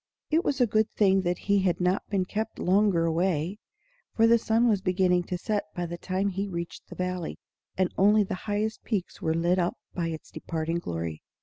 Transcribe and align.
It 0.31 0.43
was 0.43 0.59
a 0.59 0.65
good 0.65 0.89
thing 0.89 1.21
that 1.21 1.37
he 1.37 1.59
had 1.59 1.79
not 1.79 2.01
been 2.09 2.25
kept 2.25 2.57
longer 2.57 3.05
away, 3.05 3.59
for 4.15 4.25
the 4.25 4.39
sun 4.39 4.67
was 4.67 4.81
beginning 4.81 5.21
to 5.25 5.37
set 5.37 5.65
by 5.75 5.85
the 5.85 5.95
time 5.99 6.29
he 6.29 6.47
reached 6.47 6.87
the 6.87 6.95
valley, 6.95 7.37
and 7.77 7.93
only 7.99 8.23
the 8.23 8.33
highest 8.49 8.83
peaks 8.83 9.21
were 9.21 9.35
lit 9.35 9.59
up 9.59 9.77
by 9.93 10.07
its 10.07 10.31
departing 10.31 10.79
glory. 10.79 11.21